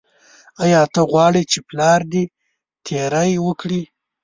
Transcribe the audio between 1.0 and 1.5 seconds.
غواړې